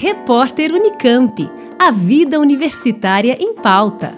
Repórter 0.00 0.70
Unicamp. 0.72 1.50
A 1.76 1.90
vida 1.90 2.38
universitária 2.38 3.36
em 3.40 3.52
pauta. 3.52 4.16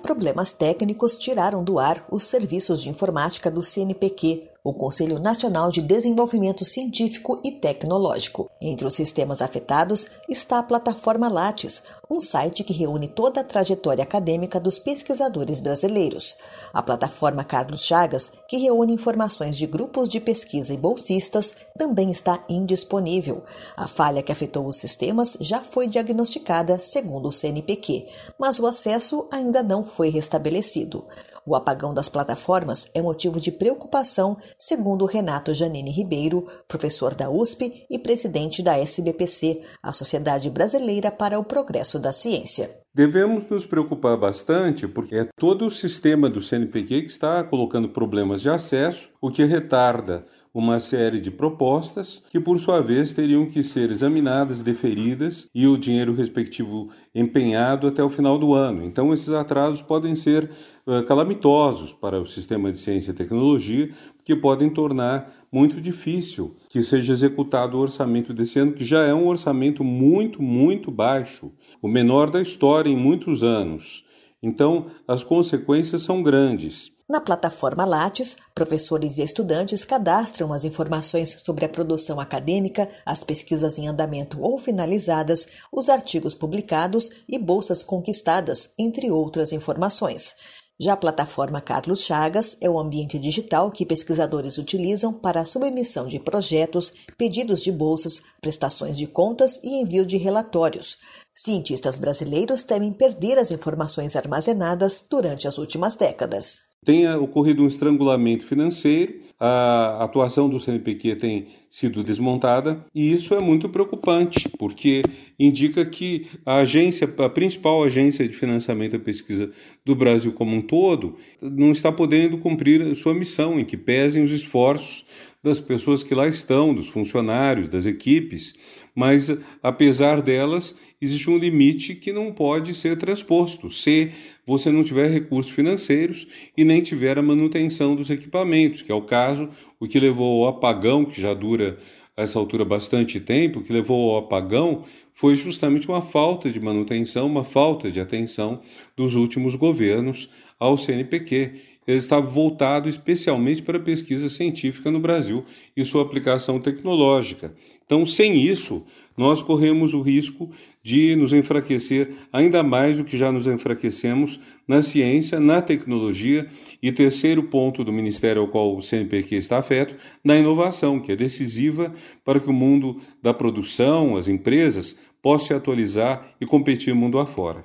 Problemas 0.00 0.52
técnicos 0.52 1.16
tiraram 1.16 1.64
do 1.64 1.80
ar 1.80 2.00
os 2.12 2.22
serviços 2.22 2.80
de 2.80 2.88
informática 2.88 3.50
do 3.50 3.60
CNPq, 3.60 4.44
o 4.66 4.74
Conselho 4.74 5.20
Nacional 5.20 5.70
de 5.70 5.80
Desenvolvimento 5.80 6.64
Científico 6.64 7.40
e 7.44 7.52
Tecnológico. 7.52 8.50
Entre 8.60 8.84
os 8.84 8.94
sistemas 8.94 9.40
afetados 9.40 10.08
está 10.28 10.58
a 10.58 10.62
plataforma 10.62 11.28
Lattes, 11.28 11.84
um 12.10 12.20
site 12.20 12.64
que 12.64 12.72
reúne 12.72 13.06
toda 13.06 13.42
a 13.42 13.44
trajetória 13.44 14.02
acadêmica 14.02 14.58
dos 14.58 14.76
pesquisadores 14.76 15.60
brasileiros. 15.60 16.36
A 16.74 16.82
plataforma 16.82 17.44
Carlos 17.44 17.84
Chagas, 17.84 18.32
que 18.48 18.56
reúne 18.56 18.92
informações 18.92 19.56
de 19.56 19.68
grupos 19.68 20.08
de 20.08 20.18
pesquisa 20.18 20.74
e 20.74 20.76
bolsistas, 20.76 21.54
também 21.78 22.10
está 22.10 22.44
indisponível. 22.48 23.44
A 23.76 23.86
falha 23.86 24.20
que 24.20 24.32
afetou 24.32 24.66
os 24.66 24.78
sistemas 24.78 25.36
já 25.40 25.62
foi 25.62 25.86
diagnosticada, 25.86 26.80
segundo 26.80 27.28
o 27.28 27.32
CNPq, 27.32 28.04
mas 28.36 28.58
o 28.58 28.66
acesso 28.66 29.28
ainda 29.30 29.62
não 29.62 29.84
foi 29.84 30.08
restabelecido. 30.08 31.04
O 31.46 31.54
apagão 31.54 31.94
das 31.94 32.08
plataformas 32.08 32.90
é 32.92 33.00
motivo 33.00 33.40
de 33.40 33.52
preocupação, 33.52 34.36
segundo 34.58 35.06
Renato 35.06 35.54
Janine 35.54 35.92
Ribeiro, 35.92 36.44
professor 36.66 37.14
da 37.14 37.30
USP 37.30 37.86
e 37.88 38.00
presidente 38.00 38.64
da 38.64 38.76
SBPC, 38.76 39.62
a 39.80 39.92
Sociedade 39.92 40.50
Brasileira 40.50 41.12
para 41.12 41.38
o 41.38 41.44
Progresso 41.44 42.00
da 42.00 42.10
Ciência. 42.10 42.68
Devemos 42.92 43.48
nos 43.48 43.64
preocupar 43.64 44.16
bastante 44.16 44.88
porque 44.88 45.16
é 45.16 45.28
todo 45.36 45.66
o 45.66 45.70
sistema 45.70 46.28
do 46.28 46.42
CNPq 46.42 47.02
que 47.02 47.10
está 47.10 47.44
colocando 47.44 47.90
problemas 47.90 48.40
de 48.40 48.50
acesso, 48.50 49.10
o 49.20 49.30
que 49.30 49.44
retarda 49.44 50.26
uma 50.58 50.80
série 50.80 51.20
de 51.20 51.30
propostas 51.30 52.22
que, 52.30 52.40
por 52.40 52.58
sua 52.58 52.80
vez, 52.80 53.12
teriam 53.12 53.44
que 53.44 53.62
ser 53.62 53.90
examinadas, 53.90 54.62
deferidas 54.62 55.50
e 55.54 55.66
o 55.66 55.76
dinheiro 55.76 56.14
respectivo 56.14 56.88
empenhado 57.14 57.86
até 57.86 58.02
o 58.02 58.08
final 58.08 58.38
do 58.38 58.54
ano. 58.54 58.82
Então, 58.82 59.12
esses 59.12 59.28
atrasos 59.28 59.82
podem 59.82 60.14
ser 60.14 60.50
uh, 60.86 61.02
calamitosos 61.02 61.92
para 61.92 62.18
o 62.18 62.24
sistema 62.24 62.72
de 62.72 62.78
ciência 62.78 63.10
e 63.10 63.14
tecnologia, 63.14 63.90
que 64.24 64.34
podem 64.34 64.70
tornar 64.70 65.30
muito 65.52 65.78
difícil 65.78 66.56
que 66.70 66.82
seja 66.82 67.12
executado 67.12 67.76
o 67.76 67.80
orçamento 67.80 68.32
desse 68.32 68.58
ano, 68.58 68.72
que 68.72 68.84
já 68.84 69.02
é 69.02 69.12
um 69.12 69.26
orçamento 69.26 69.84
muito, 69.84 70.42
muito 70.42 70.90
baixo, 70.90 71.52
o 71.82 71.86
menor 71.86 72.30
da 72.30 72.40
história 72.40 72.88
em 72.88 72.96
muitos 72.96 73.44
anos. 73.44 74.05
Então, 74.46 74.86
as 75.08 75.24
consequências 75.24 76.02
são 76.02 76.22
grandes. 76.22 76.92
Na 77.08 77.20
plataforma 77.20 77.84
Lattes, 77.84 78.36
professores 78.54 79.18
e 79.18 79.22
estudantes 79.22 79.84
cadastram 79.84 80.52
as 80.52 80.64
informações 80.64 81.42
sobre 81.44 81.64
a 81.64 81.68
produção 81.68 82.20
acadêmica, 82.20 82.88
as 83.04 83.24
pesquisas 83.24 83.76
em 83.76 83.88
andamento 83.88 84.40
ou 84.40 84.56
finalizadas, 84.56 85.48
os 85.72 85.88
artigos 85.88 86.32
publicados 86.32 87.10
e 87.28 87.38
bolsas 87.40 87.82
conquistadas, 87.82 88.70
entre 88.78 89.10
outras 89.10 89.52
informações. 89.52 90.36
Já 90.78 90.92
a 90.92 90.96
plataforma 90.96 91.60
Carlos 91.60 92.02
Chagas 92.02 92.56
é 92.60 92.68
o 92.68 92.78
ambiente 92.78 93.18
digital 93.18 93.70
que 93.70 93.86
pesquisadores 93.86 94.58
utilizam 94.58 95.12
para 95.12 95.40
a 95.40 95.44
submissão 95.44 96.06
de 96.06 96.20
projetos, 96.20 96.92
pedidos 97.16 97.62
de 97.62 97.72
bolsas, 97.72 98.22
prestações 98.42 98.96
de 98.96 99.06
contas 99.06 99.58
e 99.64 99.80
envio 99.80 100.04
de 100.04 100.18
relatórios. 100.18 100.95
Cientistas 101.38 101.98
brasileiros 101.98 102.64
temem 102.64 102.94
perder 102.94 103.36
as 103.36 103.50
informações 103.50 104.16
armazenadas 104.16 105.06
durante 105.10 105.46
as 105.46 105.58
últimas 105.58 105.94
décadas. 105.94 106.62
Tenha 106.82 107.18
ocorrido 107.18 107.62
um 107.62 107.66
estrangulamento 107.66 108.46
financeiro, 108.46 109.20
a 109.38 110.02
atuação 110.02 110.48
do 110.48 110.58
CNPq 110.58 111.16
tem 111.16 111.48
sido 111.68 112.02
desmontada 112.02 112.82
e 112.94 113.12
isso 113.12 113.34
é 113.34 113.40
muito 113.40 113.68
preocupante, 113.68 114.48
porque 114.58 115.02
indica 115.38 115.84
que 115.84 116.26
a 116.46 116.56
agência, 116.56 117.06
a 117.18 117.28
principal 117.28 117.84
agência 117.84 118.26
de 118.26 118.34
financiamento 118.34 118.92
da 118.92 118.98
pesquisa 118.98 119.50
do 119.84 119.94
Brasil 119.94 120.32
como 120.32 120.56
um 120.56 120.62
todo, 120.62 121.16
não 121.42 121.70
está 121.70 121.92
podendo 121.92 122.38
cumprir 122.38 122.96
sua 122.96 123.12
missão, 123.12 123.60
em 123.60 123.64
que 123.66 123.76
pesem 123.76 124.24
os 124.24 124.30
esforços 124.30 125.04
das 125.46 125.60
pessoas 125.60 126.02
que 126.02 126.12
lá 126.12 126.26
estão, 126.26 126.74
dos 126.74 126.88
funcionários, 126.88 127.68
das 127.68 127.86
equipes, 127.86 128.52
mas 128.92 129.30
apesar 129.62 130.20
delas, 130.20 130.74
existe 131.00 131.30
um 131.30 131.38
limite 131.38 131.94
que 131.94 132.12
não 132.12 132.32
pode 132.32 132.74
ser 132.74 132.98
transposto 132.98 133.70
se 133.70 134.10
você 134.44 134.72
não 134.72 134.82
tiver 134.82 135.08
recursos 135.08 135.52
financeiros 135.52 136.26
e 136.56 136.64
nem 136.64 136.82
tiver 136.82 137.16
a 137.16 137.22
manutenção 137.22 137.94
dos 137.94 138.10
equipamentos, 138.10 138.82
que 138.82 138.90
é 138.90 138.94
o 138.94 139.02
caso, 139.02 139.48
o 139.78 139.86
que 139.86 140.00
levou 140.00 140.44
ao 140.44 140.56
apagão, 140.56 141.04
que 141.04 141.20
já 141.20 141.32
dura 141.32 141.78
a 142.16 142.22
essa 142.22 142.40
altura 142.40 142.64
bastante 142.64 143.20
tempo, 143.20 143.60
que 143.60 143.72
levou 143.72 144.16
ao 144.16 144.24
apagão 144.24 144.82
foi 145.12 145.36
justamente 145.36 145.86
uma 145.86 146.02
falta 146.02 146.50
de 146.50 146.58
manutenção, 146.58 147.24
uma 147.28 147.44
falta 147.44 147.88
de 147.88 148.00
atenção 148.00 148.60
dos 148.96 149.14
últimos 149.14 149.54
governos 149.54 150.28
ao 150.58 150.76
CNPq 150.76 151.75
ele 151.86 151.98
estava 151.98 152.26
voltado 152.26 152.88
especialmente 152.88 153.62
para 153.62 153.78
a 153.78 153.82
pesquisa 153.82 154.28
científica 154.28 154.90
no 154.90 155.00
Brasil 155.00 155.44
e 155.76 155.84
sua 155.84 156.02
aplicação 156.02 156.58
tecnológica. 156.58 157.54
Então, 157.84 158.04
sem 158.04 158.34
isso, 158.36 158.84
nós 159.16 159.42
corremos 159.42 159.94
o 159.94 160.02
risco 160.02 160.50
de 160.82 161.14
nos 161.14 161.32
enfraquecer 161.32 162.10
ainda 162.32 162.62
mais 162.62 162.96
do 162.96 163.04
que 163.04 163.16
já 163.16 163.30
nos 163.30 163.46
enfraquecemos 163.46 164.40
na 164.66 164.82
ciência, 164.82 165.38
na 165.38 165.62
tecnologia 165.62 166.48
e 166.82 166.90
terceiro 166.90 167.44
ponto 167.44 167.84
do 167.84 167.92
ministério 167.92 168.42
ao 168.42 168.48
qual 168.48 168.76
o 168.76 168.82
CNPq 168.82 169.36
está 169.36 169.58
afeto, 169.58 169.94
na 170.24 170.36
inovação, 170.36 170.98
que 170.98 171.12
é 171.12 171.16
decisiva 171.16 171.92
para 172.24 172.40
que 172.40 172.50
o 172.50 172.52
mundo 172.52 173.00
da 173.22 173.32
produção, 173.32 174.16
as 174.16 174.26
empresas, 174.26 174.98
possa 175.22 175.46
se 175.46 175.54
atualizar 175.54 176.34
e 176.40 176.46
competir 176.46 176.94
mundo 176.94 177.18
afora. 177.18 177.64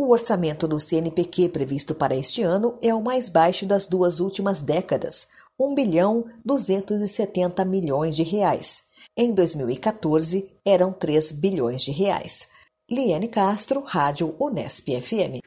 O 0.00 0.12
orçamento 0.12 0.68
do 0.68 0.78
CNPq 0.78 1.48
previsto 1.48 1.92
para 1.92 2.14
este 2.14 2.40
ano 2.40 2.78
é 2.80 2.94
o 2.94 3.02
mais 3.02 3.28
baixo 3.28 3.66
das 3.66 3.88
duas 3.88 4.20
últimas 4.20 4.62
décadas, 4.62 5.26
1 5.58 5.74
bilhão 5.74 6.24
270 6.44 7.64
milhões 7.64 8.14
de 8.14 8.22
reais. 8.22 8.84
Em 9.16 9.34
2014, 9.34 10.48
eram 10.64 10.92
3 10.92 11.32
bilhões 11.32 11.82
de 11.82 11.90
reais. 11.90 12.46
Liane 12.88 13.26
Castro, 13.26 13.82
Rádio 13.84 14.36
Unesp 14.40 14.88
FM. 14.88 15.42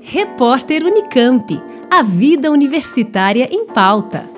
Repórter 0.00 0.82
Unicamp. 0.82 1.62
A 1.90 2.02
vida 2.02 2.50
universitária 2.50 3.46
em 3.52 3.66
pauta. 3.66 4.35